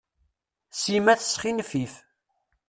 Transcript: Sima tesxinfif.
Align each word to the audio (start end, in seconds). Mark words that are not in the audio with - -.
Sima 0.79 1.13
tesxinfif. 1.19 1.93